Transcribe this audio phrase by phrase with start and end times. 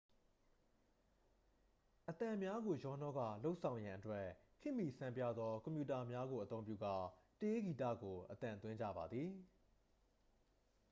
[2.09, 4.25] အသံများကို ရောနှောကာ လုပ်ဆောင်ရန်အတွက်
[4.61, 6.95] ခေတ်မီဆန်းပြားသောကွန်ပြူတာများကိုအသုံးပြုကာ
[7.41, 9.29] တေးဂီတကို အသံသွင်းကြပါသည်